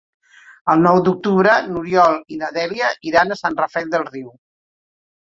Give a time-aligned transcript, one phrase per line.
[0.75, 4.33] El nou d'octubre n'Oriol i na Dèlia iran a Sant Rafel del Riu.